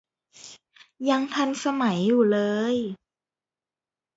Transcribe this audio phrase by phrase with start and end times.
[1.09, 2.39] ยังทันสมัยอยู่เล
[2.73, 2.75] ย